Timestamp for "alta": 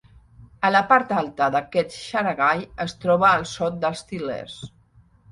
1.17-1.49